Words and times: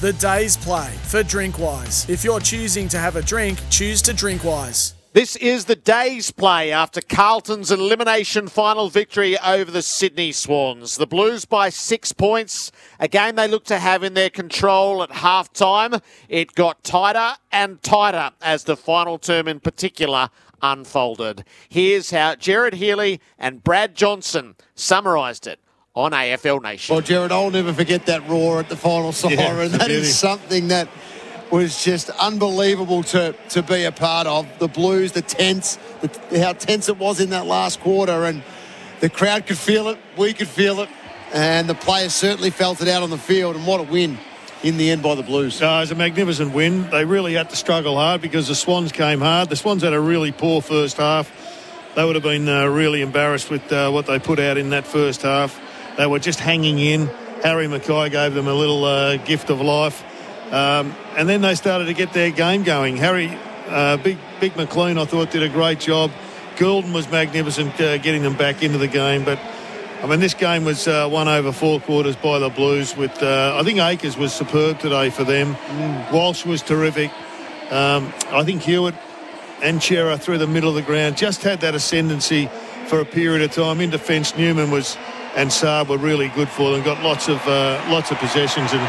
The 0.00 0.12
day's 0.14 0.56
play 0.56 0.92
for 1.04 1.22
Drinkwise. 1.22 2.10
If 2.10 2.24
you're 2.24 2.40
choosing 2.40 2.88
to 2.88 2.98
have 2.98 3.16
a 3.16 3.22
drink, 3.22 3.58
choose 3.70 4.02
to 4.02 4.12
Drinkwise. 4.12 4.92
This 5.14 5.36
is 5.36 5.64
the 5.64 5.76
day's 5.76 6.32
play 6.32 6.72
after 6.72 7.00
Carlton's 7.00 7.70
elimination 7.70 8.48
final 8.48 8.90
victory 8.90 9.38
over 9.38 9.70
the 9.70 9.80
Sydney 9.80 10.32
Swans. 10.32 10.96
The 10.96 11.06
Blues 11.06 11.44
by 11.44 11.70
six 11.70 12.12
points, 12.12 12.72
a 12.98 13.06
game 13.06 13.36
they 13.36 13.46
look 13.46 13.64
to 13.66 13.78
have 13.78 14.02
in 14.02 14.14
their 14.14 14.28
control 14.30 15.02
at 15.04 15.12
half 15.12 15.52
time. 15.52 16.00
It 16.28 16.54
got 16.54 16.82
tighter 16.82 17.38
and 17.52 17.80
tighter 17.80 18.32
as 18.42 18.64
the 18.64 18.76
final 18.76 19.18
term 19.18 19.46
in 19.46 19.60
particular 19.60 20.28
unfolded. 20.60 21.44
Here's 21.68 22.10
how 22.10 22.34
Jared 22.34 22.74
Healy 22.74 23.20
and 23.38 23.62
Brad 23.62 23.94
Johnson 23.94 24.56
summarised 24.74 25.46
it 25.46 25.60
on 25.94 26.10
AFL 26.10 26.62
Nation. 26.62 26.94
Well, 26.94 27.02
Jared, 27.02 27.30
I'll 27.30 27.50
never 27.50 27.72
forget 27.72 28.06
that 28.06 28.28
roar 28.28 28.58
at 28.58 28.68
the 28.68 28.76
final 28.76 29.12
siren. 29.12 29.38
Yeah, 29.38 29.66
that 29.78 29.88
really. 29.88 30.00
is 30.00 30.18
something 30.18 30.68
that 30.68 30.88
was 31.50 31.84
just 31.84 32.10
unbelievable 32.10 33.04
to, 33.04 33.34
to 33.50 33.62
be 33.62 33.84
a 33.84 33.92
part 33.92 34.26
of. 34.26 34.46
The 34.58 34.66
Blues, 34.66 35.12
the 35.12 35.22
tense, 35.22 35.78
the, 36.00 36.40
how 36.40 36.52
tense 36.54 36.88
it 36.88 36.98
was 36.98 37.20
in 37.20 37.30
that 37.30 37.46
last 37.46 37.80
quarter, 37.80 38.24
and 38.24 38.42
the 39.00 39.08
crowd 39.08 39.46
could 39.46 39.58
feel 39.58 39.88
it, 39.88 39.98
we 40.16 40.32
could 40.32 40.48
feel 40.48 40.80
it, 40.80 40.88
and 41.32 41.68
the 41.68 41.74
players 41.74 42.12
certainly 42.12 42.50
felt 42.50 42.80
it 42.80 42.88
out 42.88 43.02
on 43.02 43.10
the 43.10 43.18
field. 43.18 43.54
And 43.54 43.64
what 43.66 43.78
a 43.78 43.84
win 43.84 44.18
in 44.64 44.78
the 44.78 44.90
end 44.90 45.02
by 45.02 45.14
the 45.14 45.22
Blues. 45.22 45.62
Uh, 45.62 45.66
it 45.66 45.80
was 45.80 45.90
a 45.92 45.94
magnificent 45.94 46.52
win. 46.52 46.90
They 46.90 47.04
really 47.04 47.34
had 47.34 47.50
to 47.50 47.56
struggle 47.56 47.96
hard 47.96 48.20
because 48.20 48.48
the 48.48 48.54
Swans 48.56 48.90
came 48.90 49.20
hard. 49.20 49.48
The 49.48 49.56
Swans 49.56 49.82
had 49.82 49.92
a 49.92 50.00
really 50.00 50.32
poor 50.32 50.60
first 50.60 50.96
half. 50.96 51.30
They 51.94 52.04
would 52.04 52.16
have 52.16 52.24
been 52.24 52.48
uh, 52.48 52.66
really 52.66 53.00
embarrassed 53.00 53.50
with 53.50 53.70
uh, 53.72 53.90
what 53.90 54.06
they 54.06 54.18
put 54.18 54.40
out 54.40 54.56
in 54.56 54.70
that 54.70 54.86
first 54.86 55.22
half. 55.22 55.60
They 55.96 56.06
were 56.06 56.18
just 56.18 56.40
hanging 56.40 56.78
in. 56.78 57.06
Harry 57.42 57.66
McKay 57.66 58.10
gave 58.10 58.34
them 58.34 58.48
a 58.48 58.54
little 58.54 58.84
uh, 58.84 59.16
gift 59.18 59.50
of 59.50 59.60
life. 59.60 60.02
Um, 60.52 60.94
and 61.16 61.28
then 61.28 61.40
they 61.40 61.54
started 61.54 61.86
to 61.86 61.94
get 61.94 62.12
their 62.12 62.30
game 62.30 62.62
going. 62.62 62.96
Harry, 62.96 63.36
uh, 63.68 63.96
Big, 63.98 64.18
Big 64.40 64.56
McLean, 64.56 64.98
I 64.98 65.04
thought, 65.04 65.30
did 65.30 65.42
a 65.42 65.48
great 65.48 65.80
job. 65.80 66.10
Gulden 66.56 66.92
was 66.92 67.10
magnificent 67.10 67.80
uh, 67.80 67.98
getting 67.98 68.22
them 68.22 68.36
back 68.36 68.62
into 68.62 68.78
the 68.78 68.88
game. 68.88 69.24
But, 69.24 69.38
I 70.02 70.06
mean, 70.06 70.20
this 70.20 70.34
game 70.34 70.64
was 70.64 70.86
uh, 70.86 71.08
won 71.10 71.28
over 71.28 71.52
four 71.52 71.80
quarters 71.80 72.16
by 72.16 72.38
the 72.38 72.48
Blues. 72.48 72.96
With 72.96 73.22
uh, 73.22 73.56
I 73.58 73.62
think 73.62 73.78
Acres 73.78 74.16
was 74.16 74.32
superb 74.32 74.78
today 74.78 75.10
for 75.10 75.24
them. 75.24 75.56
Walsh 76.12 76.44
was 76.44 76.62
terrific. 76.62 77.10
Um, 77.70 78.12
I 78.30 78.44
think 78.44 78.62
Hewett 78.62 78.94
and 79.62 79.82
Cerra 79.82 80.18
through 80.18 80.38
the 80.38 80.46
middle 80.46 80.68
of 80.68 80.76
the 80.76 80.82
ground 80.82 81.16
just 81.16 81.42
had 81.42 81.60
that 81.60 81.74
ascendancy 81.74 82.48
for 82.86 83.00
a 83.00 83.04
period 83.04 83.42
of 83.42 83.52
time. 83.52 83.80
In 83.80 83.90
defence, 83.90 84.36
Newman 84.36 84.70
was 84.70 84.96
and 85.36 85.52
Saad 85.52 85.88
were 85.88 85.98
really 85.98 86.28
good 86.28 86.48
for 86.48 86.72
them. 86.72 86.82
Got 86.82 87.02
lots 87.02 87.28
of 87.28 87.40
uh, 87.46 87.84
lots 87.88 88.10
of 88.10 88.18
possessions 88.18 88.72
and 88.72 88.82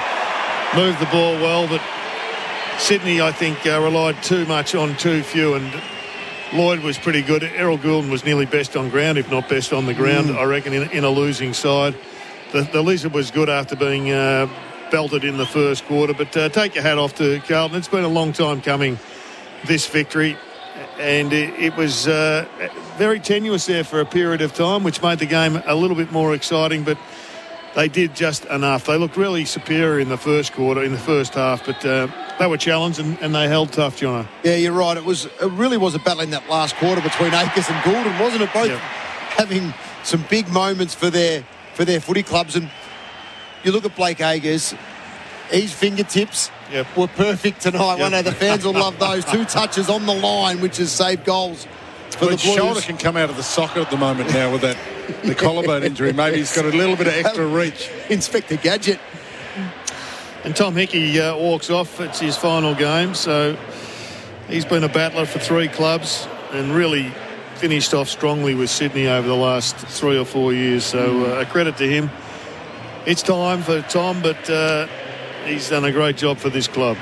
moved 0.75 0.99
the 0.99 1.05
ball 1.07 1.33
well. 1.35 1.67
But 1.67 1.81
Sydney, 2.77 3.21
I 3.21 3.31
think, 3.31 3.65
uh, 3.65 3.81
relied 3.81 4.21
too 4.23 4.45
much 4.45 4.75
on 4.75 4.95
too 4.97 5.23
few. 5.23 5.55
And 5.55 5.73
Lloyd 6.53 6.79
was 6.79 6.97
pretty 6.97 7.21
good. 7.21 7.43
Errol 7.43 7.77
Gulden 7.77 8.09
was 8.09 8.25
nearly 8.25 8.45
best 8.45 8.75
on 8.75 8.89
ground, 8.89 9.17
if 9.17 9.29
not 9.31 9.49
best 9.49 9.73
on 9.73 9.85
the 9.85 9.93
ground. 9.93 10.31
I 10.31 10.43
reckon 10.43 10.73
in, 10.73 10.89
in 10.91 11.03
a 11.03 11.09
losing 11.09 11.53
side. 11.53 11.95
The, 12.51 12.61
the 12.61 12.81
Lizard 12.81 13.13
was 13.13 13.31
good 13.31 13.49
after 13.49 13.75
being 13.75 14.11
uh, 14.11 14.47
belted 14.91 15.23
in 15.23 15.37
the 15.37 15.45
first 15.45 15.85
quarter. 15.85 16.13
But 16.13 16.35
uh, 16.37 16.49
take 16.49 16.75
your 16.75 16.83
hat 16.83 16.97
off 16.97 17.15
to 17.15 17.39
Carlton. 17.41 17.77
It's 17.77 17.87
been 17.87 18.03
a 18.03 18.09
long 18.09 18.33
time 18.33 18.61
coming. 18.61 18.99
This 19.65 19.87
victory 19.87 20.37
and 20.99 21.33
it, 21.33 21.53
it 21.59 21.75
was 21.75 22.07
uh, 22.07 22.45
very 22.97 23.19
tenuous 23.19 23.65
there 23.65 23.83
for 23.83 23.99
a 23.99 24.05
period 24.05 24.41
of 24.41 24.53
time, 24.53 24.83
which 24.83 25.01
made 25.01 25.19
the 25.19 25.25
game 25.25 25.61
a 25.65 25.75
little 25.75 25.95
bit 25.97 26.11
more 26.11 26.33
exciting. 26.33 26.83
But 26.83 26.97
they 27.75 27.87
did 27.89 28.15
just 28.15 28.45
enough. 28.45 28.85
They 28.85 28.97
looked 28.97 29.17
really 29.17 29.45
superior 29.45 29.99
in 29.99 30.09
the 30.09 30.17
first 30.17 30.53
quarter, 30.53 30.83
in 30.83 30.91
the 30.91 30.97
first 30.97 31.33
half, 31.33 31.65
but 31.65 31.85
uh, 31.85 32.07
they 32.39 32.47
were 32.47 32.57
challenged 32.57 32.99
and, 32.99 33.17
and 33.21 33.35
they 33.35 33.47
held 33.47 33.73
tough, 33.73 33.99
Jono. 33.99 34.25
Yeah, 34.43 34.55
you're 34.55 34.71
right. 34.71 34.95
It 34.95 35.03
was 35.03 35.25
it 35.25 35.51
really 35.51 35.77
was 35.77 35.93
a 35.95 35.99
battle 35.99 36.21
in 36.21 36.29
that 36.31 36.49
last 36.49 36.75
quarter 36.77 37.01
between 37.01 37.33
Acres 37.33 37.69
and 37.69 37.77
Gulden, 37.83 38.19
wasn't 38.19 38.43
it? 38.43 38.53
Both 38.53 38.69
Yep. 38.69 38.79
having 38.79 39.73
some 40.03 40.23
big 40.29 40.47
moments 40.49 40.93
for 40.95 41.09
their 41.09 41.43
for 41.73 41.83
their 41.85 41.99
footy 41.99 42.23
clubs. 42.23 42.55
And 42.55 42.69
you 43.63 43.71
look 43.73 43.83
at 43.85 43.95
Blake 43.95 44.21
Acres, 44.21 44.73
his 45.49 45.71
fingertips 45.73 46.51
Yep. 46.71 46.97
were 46.97 47.07
perfect 47.07 47.61
tonight. 47.61 47.95
I 47.95 47.97
Yep. 47.97 48.11
know 48.11 48.21
the 48.23 48.31
fans 48.31 48.65
will 48.65 48.73
love 48.73 48.97
those 48.99 49.23
two 49.31 49.45
touches 49.45 49.89
on 49.89 50.05
the 50.05 50.13
line, 50.13 50.61
which 50.61 50.77
has 50.77 50.91
saved 50.91 51.23
goals 51.25 51.67
for 52.11 52.21
Well, 52.27 52.29
the 52.35 52.41
his 52.41 52.55
shoulder 52.55 52.81
can 52.81 52.97
come 52.97 53.17
out 53.17 53.29
of 53.29 53.37
the 53.37 53.43
socket 53.43 53.77
at 53.83 53.91
the 53.91 53.97
moment 53.97 54.33
now 54.33 54.51
with 54.51 54.61
that 54.61 54.77
the 55.23 55.35
collarbone 55.35 55.83
injury. 55.83 56.13
Maybe 56.13 56.37
he's 56.37 56.55
got 56.55 56.65
a 56.65 56.69
little 56.69 56.95
bit 56.95 57.07
of 57.07 57.13
extra 57.13 57.45
reach. 57.61 57.89
Inspector 58.09 58.55
Gadget. 58.57 58.99
And 60.43 60.55
Tom 60.55 60.75
Hickey 60.75 61.19
uh, 61.19 61.35
walks 61.35 61.69
off. 61.69 61.99
It's 61.99 62.19
his 62.19 62.37
final 62.37 62.75
game, 62.75 63.15
so 63.15 63.57
he's 64.47 64.65
been 64.65 64.83
a 64.83 64.89
battler 64.89 65.25
for 65.25 65.39
three 65.39 65.67
clubs 65.67 66.27
and 66.51 66.71
really 66.71 67.11
finished 67.55 67.93
off 67.93 68.09
strongly 68.09 68.53
with 68.53 68.69
Sydney 68.69 69.07
over 69.07 69.27
the 69.27 69.35
last 69.35 69.75
three 69.75 70.17
or 70.19 70.25
four 70.25 70.53
years. 70.53 70.83
So 70.85 71.25
uh, 71.37 71.41
a 71.41 71.45
credit 71.45 71.77
to 71.77 71.87
him. 71.87 72.09
It's 73.07 73.23
time 73.23 73.61
for 73.63 73.81
Tom, 73.83 74.21
but 74.21 74.49
uh, 74.49 74.87
he's 75.45 75.69
done 75.69 75.85
a 75.85 75.91
great 75.91 76.17
job 76.17 76.37
for 76.37 76.49
this 76.49 76.67
club. 76.67 76.97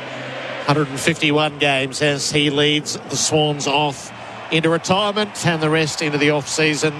151 0.66 1.60
games 1.60 2.02
as 2.02 2.32
he 2.32 2.50
leads 2.50 2.98
the 2.98 3.18
Swans 3.18 3.68
off 3.68 4.12
into 4.52 4.70
retirement 4.70 5.46
and 5.46 5.62
the 5.62 5.70
rest 5.70 6.02
into 6.02 6.18
the 6.18 6.30
off 6.30 6.48
season. 6.48 6.94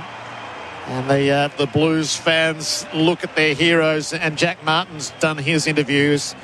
And 0.88 1.10
the 1.10 1.30
uh, 1.30 1.48
the 1.58 1.68
Blues 1.68 2.16
fans 2.18 2.86
look 2.94 3.24
at 3.24 3.38
their 3.38 3.54
heroes, 3.54 4.12
and 4.12 4.38
Jack 4.38 4.62
Martin's 4.66 5.12
done 5.22 5.38
his 5.38 5.66
interviews. 5.66 6.36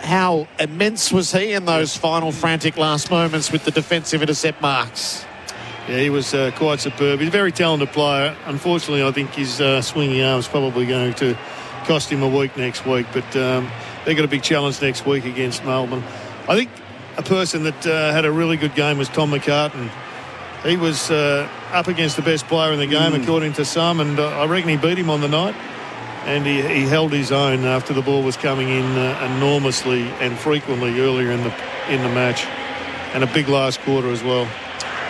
How 0.00 0.48
immense 0.58 1.12
was 1.12 1.30
he 1.30 1.52
in 1.52 1.64
those 1.64 1.96
final 1.96 2.32
frantic 2.32 2.76
last 2.76 3.10
moments 3.10 3.52
with 3.52 3.64
the 3.64 3.70
defensive 3.70 4.20
intercept 4.20 4.60
marks? 4.60 5.24
Yeah, 5.88 6.00
he 6.00 6.10
was 6.10 6.34
uh, 6.34 6.50
quite 6.56 6.80
superb. 6.80 7.20
He's 7.20 7.28
a 7.28 7.32
very 7.32 7.52
talented 7.52 7.90
player. 7.90 8.36
Unfortunately, 8.46 9.02
I 9.02 9.12
think 9.12 9.30
his 9.30 9.60
uh, 9.60 9.80
swinging 9.80 10.22
arm 10.22 10.40
is 10.40 10.48
probably 10.48 10.84
going 10.84 11.14
to 11.14 11.38
cost 11.88 12.10
him 12.10 12.22
a 12.22 12.28
week 12.28 12.56
next 12.56 12.86
week. 12.86 13.06
But 13.12 13.34
um, 13.34 13.68
they've 14.04 14.16
got 14.16 14.24
a 14.24 14.28
big 14.28 14.42
challenge 14.42 14.80
next 14.80 15.06
week 15.06 15.24
against 15.24 15.64
Melbourne. 15.64 16.04
I 16.46 16.54
think 16.54 16.70
a 17.16 17.22
person 17.22 17.64
that 17.64 17.86
uh, 17.86 18.12
had 18.12 18.24
a 18.26 18.30
really 18.30 18.58
good 18.58 18.74
game 18.74 18.98
was 18.98 19.08
Tom 19.08 19.30
McCartin. 19.32 19.90
He 20.64 20.76
was 20.76 21.10
uh, 21.10 21.48
up 21.72 21.88
against 21.88 22.16
the 22.16 22.22
best 22.22 22.46
player 22.46 22.72
in 22.72 22.78
the 22.78 22.86
game, 22.86 23.14
according 23.14 23.54
to 23.54 23.64
some, 23.64 24.00
and 24.00 24.18
uh, 24.18 24.42
I 24.42 24.46
reckon 24.46 24.68
he 24.68 24.76
beat 24.76 24.98
him 24.98 25.08
on 25.08 25.20
the 25.20 25.28
night. 25.28 25.54
And 26.26 26.44
he, 26.44 26.60
he 26.60 26.82
held 26.82 27.12
his 27.12 27.32
own 27.32 27.64
after 27.64 27.94
the 27.94 28.02
ball 28.02 28.22
was 28.22 28.36
coming 28.36 28.68
in 28.68 28.84
uh, 28.84 29.34
enormously 29.36 30.02
and 30.20 30.36
frequently 30.36 31.00
earlier 31.00 31.30
in 31.30 31.42
the 31.42 31.54
in 31.88 32.02
the 32.02 32.08
match, 32.10 32.44
and 33.14 33.24
a 33.24 33.26
big 33.28 33.48
last 33.48 33.80
quarter 33.80 34.10
as 34.10 34.22
well. 34.22 34.46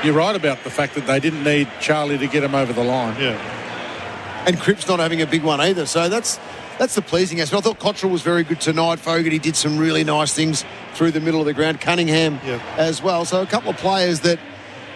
You're 0.04 0.14
right 0.14 0.36
about 0.36 0.62
the 0.62 0.70
fact 0.70 0.94
that 0.94 1.08
they 1.08 1.18
didn't 1.18 1.42
need 1.42 1.66
Charlie 1.80 2.18
to 2.18 2.28
get 2.28 2.44
him 2.44 2.54
over 2.54 2.72
the 2.72 2.84
line. 2.84 3.20
Yeah. 3.20 4.44
And 4.46 4.60
Cripps 4.60 4.86
not 4.86 5.00
having 5.00 5.20
a 5.20 5.26
big 5.26 5.42
one 5.42 5.60
either. 5.60 5.86
So 5.86 6.08
that's 6.08 6.38
that's 6.78 6.94
the 6.94 7.02
pleasing 7.02 7.40
aspect. 7.40 7.58
I 7.58 7.62
thought 7.68 7.78
Cottrell 7.78 8.10
was 8.12 8.22
very 8.22 8.44
good 8.44 8.60
tonight. 8.60 8.98
Fogarty 8.98 9.38
did 9.38 9.56
some 9.56 9.78
really 9.78 10.04
nice 10.04 10.32
things 10.34 10.64
through 10.94 11.10
the 11.12 11.20
middle 11.20 11.40
of 11.40 11.46
the 11.46 11.54
ground. 11.54 11.80
Cunningham 11.80 12.40
Yep. 12.44 12.60
as 12.76 13.02
well. 13.02 13.24
So 13.24 13.42
a 13.42 13.46
couple 13.46 13.70
of 13.70 13.76
players 13.76 14.20
that, 14.20 14.38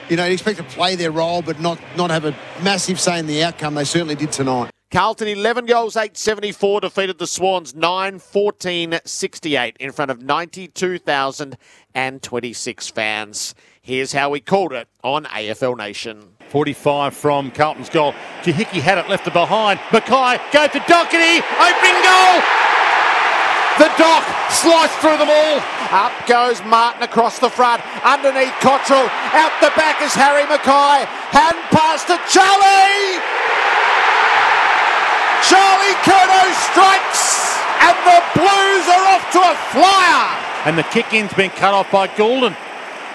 you 0.09 0.17
know, 0.17 0.25
you 0.27 0.33
expect 0.33 0.59
to 0.59 0.65
play 0.65 0.95
their 0.97 1.11
role 1.11 1.43
but 1.43 1.61
not, 1.61 1.79
not 1.97 2.11
have 2.11 2.25
a 2.25 2.35
massive 2.63 3.01
say 3.01 3.19
in 3.19 3.27
the 3.27 3.43
outcome. 3.45 3.75
They 3.75 3.85
certainly 3.85 4.15
did 4.15 4.33
tonight. 4.33 4.71
Carlton 4.91 5.27
11 5.29 5.65
goals, 5.65 5.97
874, 5.97 6.83
defeated 6.83 7.19
the 7.19 7.27
Swans 7.27 7.75
9 7.75 8.19
14 8.19 8.99
68 9.05 9.77
in 9.81 9.91
front 9.91 10.11
of 10.11 10.21
92,026 11.95 12.89
fans. 12.91 13.55
Here's 13.81 14.13
how 14.13 14.29
we 14.31 14.41
called 14.41 14.73
it 14.75 14.89
on 15.03 15.25
AFL 15.25 15.77
Nation. 15.79 16.32
45 16.53 17.17
from 17.17 17.51
Carlton's 17.51 17.89
goal. 17.89 18.13
Hickey 18.45 18.85
had 18.85 19.01
it 19.01 19.09
left 19.09 19.25
it 19.27 19.33
behind. 19.33 19.81
McKay 19.89 20.37
goes 20.53 20.69
to 20.77 20.85
Docherty. 20.85 21.41
Opening 21.41 21.99
goal. 22.05 22.37
The 23.81 23.89
dock 23.97 24.21
sliced 24.53 24.93
through 25.01 25.17
them 25.17 25.33
all. 25.33 25.65
Up 25.97 26.13
goes 26.29 26.61
Martin 26.69 27.09
across 27.09 27.41
the 27.41 27.49
front. 27.49 27.81
Underneath 28.05 28.53
Cottrell. 28.61 29.09
Out 29.33 29.57
the 29.65 29.73
back 29.81 30.05
is 30.05 30.13
Harry 30.13 30.45
McKay. 30.45 31.09
Hand 31.33 31.57
pass 31.73 32.05
to 32.05 32.21
Charlie. 32.29 33.17
Charlie 35.49 35.97
Curnow 36.05 36.47
strikes. 36.69 37.57
And 37.81 37.97
the 38.05 38.21
Blues 38.37 38.85
are 38.93 39.05
off 39.09 39.25
to 39.33 39.41
a 39.41 39.57
flyer. 39.73 40.69
And 40.69 40.77
the 40.77 40.85
kick 40.93 41.15
in's 41.17 41.33
been 41.33 41.49
cut 41.57 41.73
off 41.73 41.91
by 41.91 42.09
Gulden. 42.09 42.55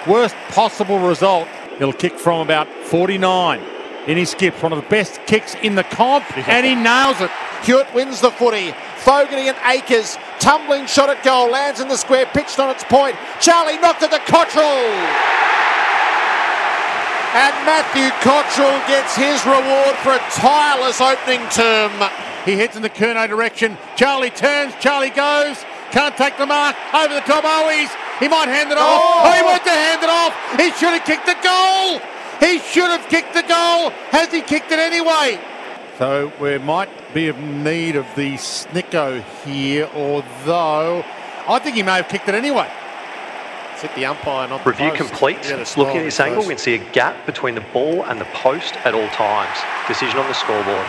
Worst 0.07 0.33
possible 0.49 0.97
result. 0.97 1.47
He'll 1.77 1.93
kick 1.93 2.17
from 2.17 2.41
about 2.41 2.67
49. 2.85 3.61
In 4.07 4.17
his 4.17 4.31
skips, 4.31 4.61
one 4.63 4.71
of 4.71 4.81
the 4.81 4.89
best 4.89 5.19
kicks 5.27 5.55
in 5.55 5.75
the 5.75 5.83
comp, 5.83 6.25
and 6.47 6.65
he 6.65 6.75
nails 6.75 7.19
it. 7.19 7.29
Hewett 7.63 7.93
wins 7.93 8.21
the 8.21 8.31
footy. 8.31 8.73
Fogarty 8.97 9.47
and 9.49 9.57
Acres. 9.65 10.17
Tumbling 10.39 10.85
shot 10.85 11.09
at 11.09 11.23
goal. 11.23 11.49
Lands 11.51 11.79
in 11.79 11.87
the 11.87 11.97
square. 11.97 12.25
Pitched 12.27 12.59
on 12.59 12.69
its 12.69 12.83
point. 12.83 13.15
Charlie 13.41 13.77
knocked 13.77 14.03
it 14.03 14.11
to 14.11 14.19
Cottrell. 14.19 14.63
And 17.35 17.53
Matthew 17.67 18.09
Cottrell 18.23 18.79
gets 18.87 19.15
his 19.15 19.43
reward 19.45 19.95
for 19.99 20.13
a 20.15 20.23
tireless 20.31 21.01
opening 21.01 21.43
term. 21.49 21.91
He 22.45 22.55
heads 22.55 22.77
in 22.77 22.81
the 22.81 22.89
Curnow 22.89 23.27
direction. 23.27 23.77
Charlie 23.95 24.29
turns. 24.29 24.73
Charlie 24.79 25.09
goes. 25.09 25.57
Can't 25.91 26.15
take 26.15 26.37
the 26.37 26.45
mark. 26.45 26.75
Over 26.93 27.13
the 27.13 27.21
top. 27.21 27.43
Oh, 27.45 27.69
he's, 27.69 27.91
he 28.19 28.27
might 28.27 28.47
hand 28.47 28.71
it 28.71 28.77
off. 28.77 29.01
Oh. 29.03 29.21
Oh, 29.25 29.31
he 29.33 29.43
wants 29.43 29.65
to 29.65 29.71
hand 29.71 30.03
it 30.03 30.09
off. 30.09 30.33
He 30.59 30.71
should 30.71 30.93
have 30.93 31.05
kicked 31.05 31.25
the 31.25 31.37
goal. 31.43 32.01
He 32.39 32.59
should 32.59 32.89
have 32.89 33.07
kicked 33.09 33.33
the 33.33 33.41
goal. 33.43 33.89
Has 34.11 34.31
he 34.31 34.41
kicked 34.41 34.71
it 34.71 34.79
anyway? 34.79 35.39
So 35.97 36.31
we 36.39 36.57
might 36.59 36.89
be 37.13 37.29
in 37.29 37.63
need 37.63 37.95
of 37.95 38.05
the 38.15 38.33
Snicko 38.35 39.23
here, 39.43 39.89
although 39.95 41.03
I 41.47 41.59
think 41.59 41.75
he 41.75 41.83
may 41.83 41.95
have 41.95 42.07
kicked 42.07 42.27
it 42.29 42.35
anyway. 42.35 42.69
It's 43.73 43.81
hit 43.81 43.95
the 43.95 44.05
umpire, 44.05 44.47
not 44.47 44.63
the 44.63 44.71
Review 44.71 44.89
post. 44.89 45.01
complete. 45.01 45.37
Yeah, 45.43 45.57
the 45.63 45.73
Looking 45.77 45.97
at 45.97 46.03
this 46.03 46.19
of 46.19 46.25
the 46.25 46.29
angle, 46.31 46.43
we 46.43 46.49
can 46.49 46.57
see 46.57 46.75
a 46.75 46.91
gap 46.93 47.25
between 47.25 47.55
the 47.55 47.65
ball 47.73 48.03
and 48.05 48.19
the 48.21 48.25
post 48.25 48.75
at 48.85 48.93
all 48.93 49.07
times. 49.09 49.57
Decision 49.87 50.19
on 50.19 50.27
the 50.27 50.33
scoreboard. 50.33 50.85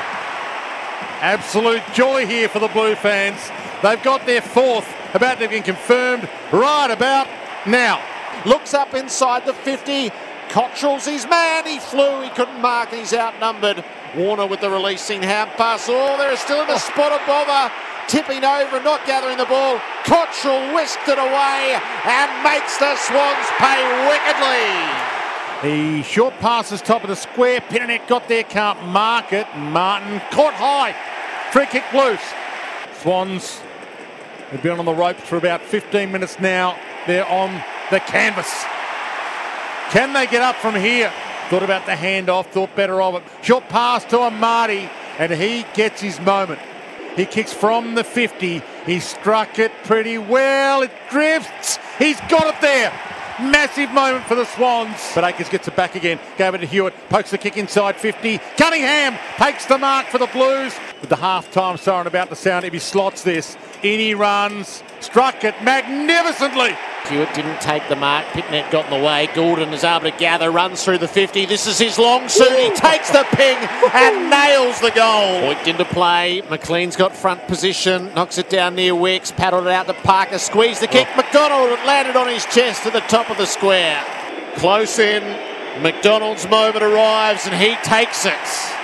Absolute 1.20 1.82
joy 1.94 2.26
here 2.26 2.49
for 2.49 2.61
the 2.61 2.69
Blue 2.69 2.94
fans. 2.94 3.41
They've 3.82 4.03
got 4.03 4.25
their 4.25 4.41
fourth, 4.41 4.87
about 5.15 5.41
to 5.41 5.49
be 5.49 5.61
confirmed 5.61 6.29
right 6.53 6.91
about 6.91 7.26
now. 7.67 8.00
Looks 8.47 8.73
up 8.73 8.94
inside 8.94 9.44
the 9.44 9.53
50. 9.53 10.11
Cottrell's 10.50 11.06
his 11.06 11.26
man. 11.26 11.67
He 11.67 11.81
flew. 11.81 12.23
He 12.23 12.31
couldn't 12.31 12.61
mark. 12.61 12.93
He's 12.93 13.12
outnumbered. 13.12 13.85
Warner 14.17 14.47
with 14.47 14.61
the 14.61 14.70
releasing 14.70 15.20
hand 15.20 15.50
pass. 15.56 15.87
Oh, 15.88 16.17
they're 16.17 16.37
still 16.37 16.62
in 16.62 16.69
the 16.69 16.75
oh. 16.75 16.79
spot 16.79 17.12
of 17.12 17.26
bother. 17.26 17.73
Tipping 18.06 18.44
over 18.44 18.76
and 18.76 18.85
not 18.85 19.05
gathering 19.05 19.37
the 19.38 19.44
ball. 19.44 19.81
Cottrell 20.05 20.73
whisked 20.73 21.09
it 21.09 21.19
away 21.19 21.79
and 22.06 22.31
makes 22.43 22.79
the 22.79 22.94
Swans 22.97 23.49
pay 23.59 23.82
wickedly. 24.06 25.28
The 25.62 26.05
short 26.05 26.34
passes 26.34 26.81
top 26.81 27.02
of 27.02 27.08
the 27.08 27.16
square. 27.16 27.60
Pittonet 27.60 28.06
got 28.06 28.28
there, 28.28 28.44
can't 28.44 28.81
mark 28.87 29.32
it. 29.32 29.46
Martin 29.56 30.20
caught 30.31 30.55
high. 30.55 30.94
Free 31.50 31.66
kick 31.66 31.82
loose. 31.93 32.22
Swans 33.00 33.58
have 34.50 34.62
been 34.62 34.78
on 34.78 34.84
the 34.84 34.94
ropes 34.94 35.22
for 35.22 35.37
about 35.37 35.60
15 35.62 36.12
minutes 36.12 36.38
now. 36.38 36.78
They're 37.08 37.26
on 37.26 37.60
the 37.90 37.99
canvas. 37.99 38.49
Can 39.90 40.12
they 40.12 40.28
get 40.28 40.43
up 40.43 40.55
from 40.56 40.76
here? 40.76 41.12
Thought 41.49 41.64
about 41.64 41.87
the 41.87 41.93
handoff, 41.93 42.46
thought 42.46 42.76
better 42.76 43.02
of 43.02 43.16
it. 43.16 43.25
Short 43.43 43.69
pass 43.69 44.05
to 44.06 44.19
Amartey, 44.19 44.88
and 45.19 45.32
he 45.32 45.64
gets 45.75 46.00
his 46.00 46.20
moment. 46.20 46.60
He 47.16 47.26
kicks 47.26 47.52
from 47.52 47.96
the 47.96 48.05
50. 48.05 48.62
He 48.87 49.00
struck 49.00 49.58
it 49.58 49.72
pretty 49.82 50.19
well. 50.19 50.82
It 50.82 50.93
drifts. 51.10 51.81
He's 51.99 52.20
got 52.28 52.55
it 52.55 52.60
there. 52.60 52.93
Massive 53.40 53.90
moment 53.93 54.25
for 54.25 54.35
the 54.35 54.44
Swans. 54.44 55.12
But 55.14 55.25
Acres 55.25 55.49
gets 55.49 55.69
it 55.69 55.76
back 55.76 55.94
again. 55.94 56.19
Gave 56.37 56.55
it 56.55 56.58
to 56.58 56.67
Hewett. 56.67 56.94
Pokes 57.08 57.31
the 57.31 57.38
kick 57.38 57.56
inside 57.56 57.96
50. 57.96 58.38
Cunningham 58.56 59.17
takes 59.37 59.67
the 59.67 59.79
mark 59.79 60.06
for 60.06 60.19
the 60.19 60.26
Blues. 60.26 60.75
With 61.00 61.11
the 61.11 61.17
half-time 61.17 61.76
siren 61.76 62.06
about 62.06 62.31
to 62.31 62.37
sound 62.37 62.64
if 62.64 62.73
he 62.73 62.79
slots 62.79 63.23
this. 63.23 63.56
In 63.82 64.00
he 64.00 64.14
runs. 64.14 64.82
Struck 65.00 65.44
it 65.44 65.55
magnificently. 65.62 66.76
Hewett 67.06 67.33
didn't 67.35 67.61
take 67.61 67.89
the 67.89 67.97
mark. 67.97 68.27
Pittonet 68.27 68.71
got 68.71 68.85
in 68.87 68.99
the 68.99 69.05
way. 69.05 69.29
Gulden 69.29 69.73
is 69.73 69.85
able 69.85 70.11
to 70.11 70.17
gather, 70.17 70.50
runs 70.50 70.85
through 70.85 70.99
the 70.99 71.09
50. 71.09 71.47
This 71.47 71.67
is 71.67 71.79
his 71.79 71.99
long 71.99 72.29
suit. 72.29 72.50
He 72.50 72.71
takes 72.71 73.11
the 73.11 73.27
ping 73.33 73.56
and 73.95 74.31
nails 74.31 74.81
the 74.81 74.91
goal. 74.91 75.53
Hoiked 75.53 75.67
into 75.67 75.85
play. 75.87 76.43
McLean's 76.49 76.97
got 76.97 77.17
front 77.17 77.47
position, 77.49 78.12
knocks 78.15 78.39
it 78.39 78.50
down 78.50 78.75
near 78.75 78.95
Wicks, 78.95 79.31
paddled 79.31 79.67
it 79.67 79.73
out 79.73 79.87
to 79.87 79.95
Parker, 79.95 80.39
squeezed 80.39 80.83
the 80.83 80.87
kick. 80.87 81.09
Oh. 81.12 81.17
McDonald 81.17 81.71
it 81.71 81.87
landed 81.87 82.17
on 82.17 82.29
his 82.29 82.45
chest 82.47 82.87
at 82.87 82.93
the 82.93 83.01
top 83.01 83.31
of 83.31 83.39
the 83.39 83.47
square. 83.47 84.05
Close 84.56 84.99
in. 84.99 85.23
McDonald's 85.83 86.49
moment 86.49 86.83
arrives 86.83 87.47
and 87.47 87.55
he 87.55 87.77
takes 87.85 88.27
it. 88.27 88.78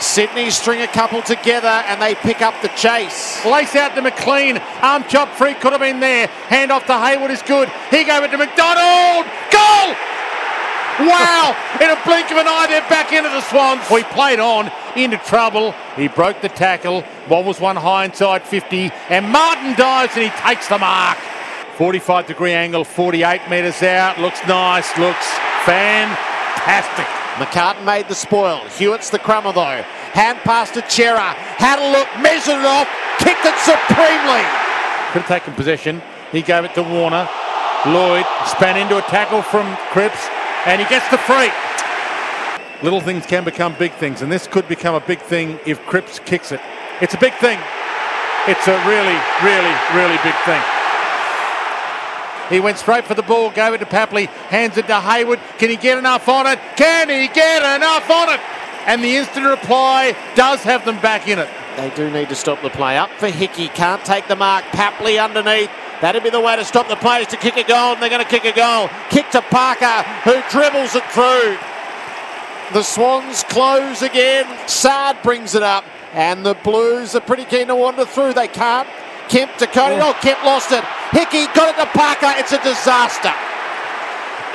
Sydney 0.00 0.50
string 0.50 0.82
a 0.82 0.86
couple 0.86 1.22
together 1.22 1.68
and 1.68 2.00
they 2.00 2.14
pick 2.14 2.42
up 2.42 2.54
the 2.62 2.68
chase. 2.68 3.44
Lace 3.44 3.74
out 3.76 3.94
to 3.94 4.02
McLean. 4.02 4.58
Arm 4.82 5.04
chop 5.08 5.30
free 5.30 5.54
could 5.54 5.72
have 5.72 5.80
been 5.80 6.00
there. 6.00 6.26
Hand 6.48 6.70
off 6.70 6.86
to 6.86 6.98
Hayward 6.98 7.30
is 7.30 7.42
good. 7.42 7.68
He 7.90 8.04
gave 8.04 8.22
it 8.22 8.30
to 8.30 8.38
McDonald. 8.38 9.26
Goal! 9.50 9.94
Wow! 11.00 11.56
In 11.80 11.90
a 11.90 11.98
blink 12.04 12.30
of 12.30 12.38
an 12.38 12.46
eye, 12.46 12.66
they're 12.68 12.88
back 12.88 13.12
into 13.12 13.28
the 13.28 13.40
Swans. 13.40 13.82
We 13.90 14.04
played 14.04 14.38
on 14.38 14.70
into 14.94 15.18
trouble. 15.18 15.74
He 15.96 16.06
broke 16.08 16.40
the 16.40 16.48
tackle. 16.48 17.02
Was 17.28 17.60
one 17.60 17.76
high 17.76 18.04
inside 18.04 18.42
50. 18.46 18.90
And 19.08 19.28
Martin 19.30 19.74
dives 19.74 20.14
and 20.16 20.24
he 20.24 20.30
takes 20.40 20.68
the 20.68 20.78
mark. 20.78 21.18
45 21.76 22.28
degree 22.28 22.52
angle, 22.52 22.84
48 22.84 23.50
metres 23.50 23.82
out. 23.82 24.20
Looks 24.20 24.40
nice. 24.46 24.96
Looks 24.96 25.26
fantastic. 25.64 27.23
McCartin 27.34 27.84
made 27.84 28.08
the 28.08 28.14
spoil. 28.14 28.60
Hewett's 28.78 29.10
the 29.10 29.18
crummer 29.18 29.52
though. 29.52 29.82
Hand 30.14 30.38
pass 30.38 30.70
to 30.72 30.88
Cerra. 30.88 31.34
Had 31.58 31.78
a 31.78 31.90
look, 31.90 32.06
measured 32.22 32.60
it 32.60 32.64
off, 32.64 32.88
kicked 33.18 33.44
it 33.44 33.58
supremely. 33.58 34.42
Could 35.10 35.22
have 35.22 35.28
taken 35.28 35.54
possession. 35.54 36.00
He 36.30 36.42
gave 36.42 36.64
it 36.64 36.74
to 36.74 36.82
Warner. 36.82 37.28
Lloyd 37.86 38.24
span 38.46 38.76
into 38.76 38.98
a 38.98 39.02
tackle 39.02 39.42
from 39.42 39.76
Cripps, 39.90 40.28
and 40.66 40.80
he 40.80 40.88
gets 40.88 41.08
the 41.10 41.18
free. 41.18 41.50
Little 42.82 43.00
things 43.00 43.26
can 43.26 43.44
become 43.44 43.74
big 43.78 43.92
things, 43.94 44.22
and 44.22 44.30
this 44.30 44.46
could 44.46 44.66
become 44.68 44.94
a 44.94 45.00
big 45.00 45.20
thing 45.20 45.58
if 45.66 45.84
Cripps 45.86 46.18
kicks 46.20 46.52
it. 46.52 46.60
It's 47.00 47.14
a 47.14 47.18
big 47.18 47.34
thing. 47.34 47.58
It's 48.46 48.68
a 48.68 48.76
really, 48.86 49.18
really, 49.42 49.74
really 49.94 50.18
big 50.22 50.34
thing. 50.44 50.62
He 52.50 52.60
went 52.60 52.78
straight 52.78 53.04
for 53.04 53.14
the 53.14 53.22
ball, 53.22 53.50
gave 53.50 53.72
it 53.72 53.78
to 53.78 53.86
Papley, 53.86 54.26
hands 54.26 54.76
it 54.76 54.86
to 54.88 55.00
Hayward. 55.00 55.40
Can 55.58 55.70
he 55.70 55.76
get 55.76 55.98
enough 55.98 56.28
on 56.28 56.46
it? 56.46 56.58
Can 56.76 57.08
he 57.08 57.28
get 57.28 57.62
enough 57.76 58.10
on 58.10 58.28
it? 58.28 58.40
And 58.86 59.02
the 59.02 59.16
instant 59.16 59.46
reply 59.46 60.14
does 60.34 60.62
have 60.62 60.84
them 60.84 61.00
back 61.00 61.26
in 61.26 61.38
it. 61.38 61.48
They 61.76 61.90
do 61.90 62.10
need 62.10 62.28
to 62.28 62.34
stop 62.34 62.60
the 62.62 62.70
play. 62.70 62.98
Up 62.98 63.10
for 63.12 63.28
Hickey, 63.28 63.68
can't 63.68 64.04
take 64.04 64.28
the 64.28 64.36
mark. 64.36 64.64
Papley 64.66 65.22
underneath. 65.22 65.70
That'd 66.00 66.22
be 66.22 66.30
the 66.30 66.40
way 66.40 66.54
to 66.56 66.64
stop 66.64 66.88
the 66.88 66.96
play 66.96 67.22
is 67.22 67.28
to 67.28 67.36
kick 67.36 67.56
a 67.56 67.64
goal, 67.64 67.94
and 67.94 68.02
they're 68.02 68.10
going 68.10 68.22
to 68.22 68.28
kick 68.28 68.44
a 68.44 68.52
goal. 68.52 68.90
Kick 69.08 69.30
to 69.30 69.40
Parker, 69.40 70.02
who 70.22 70.42
dribbles 70.50 70.94
it 70.94 71.04
through. 71.10 71.56
The 72.72 72.82
Swans 72.82 73.42
close 73.44 74.02
again. 74.02 74.46
Saad 74.68 75.22
brings 75.22 75.54
it 75.54 75.62
up, 75.62 75.84
and 76.12 76.44
the 76.44 76.54
Blues 76.54 77.14
are 77.14 77.20
pretty 77.20 77.44
keen 77.44 77.68
to 77.68 77.76
wander 77.76 78.04
through. 78.04 78.34
They 78.34 78.48
can't. 78.48 78.88
Kemp 79.28 79.56
to 79.58 79.66
Cody. 79.66 79.96
Oh, 80.00 80.16
Kemp 80.20 80.42
lost 80.44 80.72
it. 80.72 80.84
Hickey 81.12 81.46
got 81.54 81.74
it 81.74 81.78
to 81.80 81.86
Parker. 81.96 82.32
It's 82.38 82.52
a 82.52 82.62
disaster. 82.62 83.32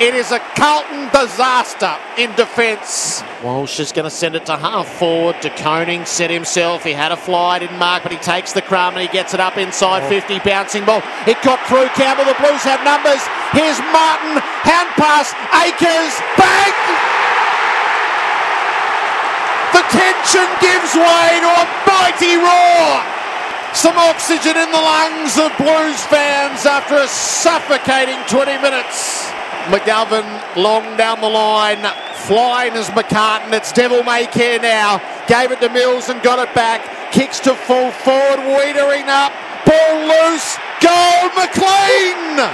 It 0.00 0.14
is 0.14 0.32
a 0.32 0.38
Carlton 0.56 1.12
disaster 1.12 1.92
in 2.16 2.32
defence. 2.32 3.22
Walsh 3.44 3.78
is 3.80 3.92
going 3.92 4.08
to 4.08 4.10
send 4.10 4.34
it 4.34 4.46
to 4.46 4.56
half 4.56 4.88
forward. 4.88 5.36
De 5.42 5.50
Koning 5.50 6.06
set 6.06 6.30
himself. 6.30 6.84
He 6.84 6.92
had 6.92 7.12
a 7.12 7.18
fly, 7.18 7.58
didn't 7.58 7.76
mark, 7.76 8.02
but 8.02 8.10
he 8.10 8.16
takes 8.16 8.54
the 8.54 8.62
crumb 8.62 8.94
and 8.94 9.02
he 9.02 9.08
gets 9.12 9.34
it 9.34 9.40
up 9.40 9.58
inside 9.58 10.08
50. 10.08 10.38
Bouncing 10.38 10.86
ball. 10.86 11.02
It 11.28 11.36
got 11.44 11.60
through 11.68 11.92
Campbell. 11.92 12.24
The 12.24 12.32
Blues 12.40 12.64
have 12.64 12.80
numbers. 12.80 13.20
Here's 13.52 13.76
Martin. 13.92 14.40
Hand 14.64 14.88
pass. 14.96 15.36
Acres. 15.52 16.16
Bang! 16.40 16.72
The 19.76 19.84
tension 19.92 20.48
gives 20.64 20.96
way 20.96 21.44
to 21.44 21.50
a 21.60 21.64
mighty 21.84 22.40
roar. 22.40 23.19
Some 23.74 23.96
oxygen 23.96 24.56
in 24.56 24.70
the 24.70 24.82
lungs 24.82 25.38
of 25.38 25.56
Blues 25.56 26.02
fans 26.10 26.66
after 26.66 26.96
a 26.96 27.06
suffocating 27.06 28.18
20 28.28 28.58
minutes. 28.60 29.30
McGovern 29.70 30.56
long 30.56 30.96
down 30.96 31.20
the 31.20 31.28
line, 31.28 31.82
flying 32.26 32.72
as 32.72 32.88
McCartin. 32.90 33.52
It's 33.52 33.72
Devil 33.72 34.02
May 34.02 34.26
Care 34.26 34.58
now. 34.58 35.00
Gave 35.28 35.52
it 35.52 35.60
to 35.60 35.70
Mills 35.70 36.08
and 36.08 36.20
got 36.22 36.38
it 36.40 36.52
back. 36.54 37.12
Kicks 37.12 37.38
to 37.40 37.54
full 37.54 37.90
forward, 37.92 38.40
Weitering 38.40 39.06
up. 39.06 39.32
Ball 39.64 40.00
loose. 40.08 40.56
Goal, 40.82 41.30
McLean! 41.36 42.50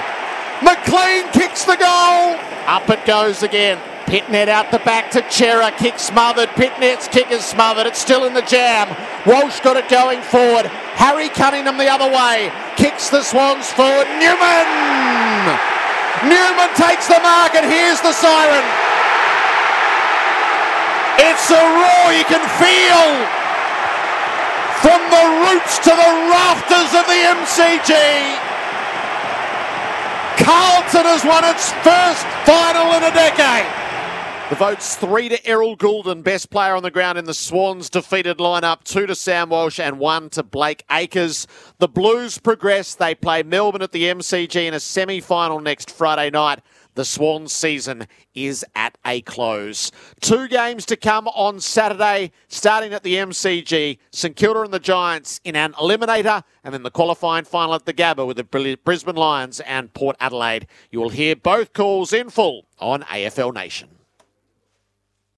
McLean 0.63 1.31
kicks 1.33 1.65
the 1.65 1.77
goal. 1.77 2.37
Up 2.67 2.89
it 2.91 3.05
goes 3.07 3.43
again. 3.43 3.79
Pittonet 4.07 4.47
out 4.47 4.71
the 4.71 4.79
back 4.87 5.11
to 5.11 5.25
Cerra. 5.31 5.75
Kick 5.75 5.99
smothered. 5.99 6.49
Pittonet's 6.55 7.09
kick 7.09 7.31
is 7.35 7.45
smothered. 7.45 7.87
It's 7.87 7.99
still 7.99 8.25
in 8.25 8.35
the 8.35 8.47
jam. 8.47 8.87
Walsh 9.27 9.59
got 9.61 9.77
it 9.77 9.91
going 9.91 10.23
forward. 10.23 10.67
Harry 10.95 11.29
Cunningham 11.29 11.77
the 11.77 11.91
other 11.91 12.07
way. 12.07 12.55
Kicks 12.79 13.11
the 13.11 13.27
Swans 13.27 13.67
forward. 13.75 14.07
Newman! 14.23 14.67
Newman 16.23 16.71
takes 16.79 17.11
the 17.11 17.19
mark 17.19 17.59
and 17.59 17.67
here's 17.67 17.99
the 18.07 18.15
siren. 18.15 18.63
It's 21.19 21.51
a 21.51 21.59
roar 21.59 22.07
you 22.15 22.27
can 22.31 22.47
feel 22.63 23.11
from 24.87 25.03
the 25.11 25.25
roots 25.51 25.83
to 25.83 25.91
the 25.91 26.13
rafters 26.31 26.95
of 26.95 27.05
the 27.11 27.21
MCG. 27.43 27.91
Carlton 30.39 31.11
has 31.11 31.25
won 31.27 31.43
its 31.43 31.75
first 31.83 32.23
final 32.47 32.95
in 32.95 33.03
a 33.03 33.11
decade. 33.11 33.86
The 34.49 34.55
votes 34.55 34.95
three 34.95 35.29
to 35.29 35.45
Errol 35.45 35.77
Gulden, 35.77 36.23
best 36.23 36.51
player 36.51 36.77
on 36.77 36.85
the 36.85 36.91
ground 36.93 37.19
in 37.19 37.25
the 37.25 37.35
Swans 37.35 37.91
defeated 37.91 38.39
lineup, 38.39 38.85
two 38.85 39.05
to 39.07 39.17
Sam 39.17 39.49
Walsh 39.49 39.81
and 39.81 39.99
one 39.99 40.31
to 40.31 40.45
Blake 40.45 40.85
Acres. 40.89 41.49
The 41.79 41.89
Blues 41.89 42.39
progress. 42.39 42.95
They 42.95 43.17
play 43.17 43.43
Melbourne 43.43 43.83
at 43.83 43.91
the 43.91 44.05
MCG 44.05 44.55
in 44.69 44.73
a 44.73 44.79
semi 44.79 45.21
final 45.21 45.59
next 45.59 45.91
Friday 45.91 46.31
night. 46.31 46.61
The 46.95 47.05
Swans 47.05 47.53
season 47.53 48.07
is 48.35 48.65
at 48.77 48.97
a 49.05 49.21
close. 49.23 49.91
Two 50.21 50.47
games 50.47 50.87
to 50.87 50.97
come 50.97 51.27
on 51.27 51.59
Saturday, 51.59 52.31
starting 52.47 52.93
at 52.95 53.03
the 53.03 53.17
MCG. 53.17 53.99
St 54.13 54.37
Kilda 54.37 54.61
and 54.61 54.73
the 54.73 54.79
Giants 54.79 55.41
in 55.43 55.57
an 55.57 55.73
eliminator, 55.73 56.45
and 56.63 56.73
then 56.73 56.85
the 56.85 56.93
qualifying 56.93 57.47
final 57.47 57.75
at 57.75 57.85
the 57.85 57.93
Gabba 57.93 58.25
with 58.25 58.37
the 58.37 58.79
Brisbane 58.85 59.17
Lions 59.17 59.59
and 59.59 59.93
Port 59.93 60.15
Adelaide. 60.21 60.69
You 60.93 61.01
will 61.01 61.09
hear 61.09 61.35
both 61.35 61.73
calls 61.73 62.13
in 62.13 62.31
full 62.31 62.67
on 62.79 63.03
AFL 63.03 63.53
Nation. 63.53 63.96